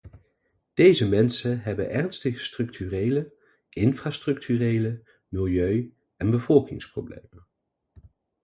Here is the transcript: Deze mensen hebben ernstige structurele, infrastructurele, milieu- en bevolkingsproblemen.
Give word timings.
Deze 0.73 1.09
mensen 1.09 1.59
hebben 1.61 1.89
ernstige 1.89 2.39
structurele, 2.43 3.33
infrastructurele, 3.69 5.01
milieu- 5.29 5.93
en 6.17 6.29
bevolkingsproblemen. 6.31 7.45